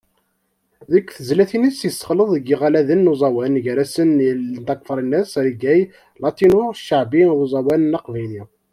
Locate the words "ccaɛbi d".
6.77-7.39